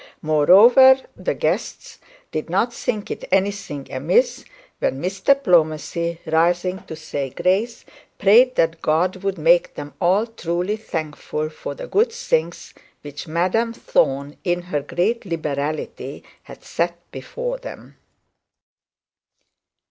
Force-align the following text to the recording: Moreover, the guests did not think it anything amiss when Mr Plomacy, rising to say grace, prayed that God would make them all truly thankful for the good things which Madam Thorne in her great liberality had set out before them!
Moreover, 0.23 0.99
the 1.15 1.35
guests 1.35 1.99
did 2.31 2.49
not 2.49 2.73
think 2.73 3.11
it 3.11 3.23
anything 3.31 3.87
amiss 3.91 4.45
when 4.79 4.99
Mr 4.99 5.35
Plomacy, 5.39 6.17
rising 6.25 6.83
to 6.87 6.95
say 6.95 7.29
grace, 7.29 7.85
prayed 8.17 8.55
that 8.55 8.81
God 8.81 9.17
would 9.17 9.37
make 9.37 9.75
them 9.75 9.93
all 10.01 10.25
truly 10.25 10.75
thankful 10.75 11.49
for 11.51 11.75
the 11.75 11.85
good 11.85 12.11
things 12.11 12.73
which 13.03 13.27
Madam 13.27 13.73
Thorne 13.73 14.37
in 14.43 14.63
her 14.63 14.81
great 14.81 15.23
liberality 15.23 16.23
had 16.41 16.63
set 16.63 16.89
out 16.93 17.11
before 17.11 17.59
them! 17.59 17.95